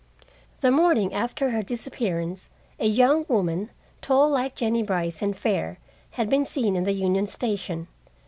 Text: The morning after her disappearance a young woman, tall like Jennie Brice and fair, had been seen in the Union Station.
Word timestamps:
The 0.61 0.71
morning 0.71 1.13
after 1.13 1.51
her 1.51 1.61
disappearance 1.61 2.49
a 2.79 2.87
young 2.87 3.23
woman, 3.27 3.69
tall 4.01 4.31
like 4.31 4.55
Jennie 4.55 4.81
Brice 4.81 5.21
and 5.21 5.37
fair, 5.37 5.77
had 6.17 6.27
been 6.27 6.43
seen 6.43 6.75
in 6.75 6.85
the 6.85 6.93
Union 6.93 7.27
Station. 7.27 7.87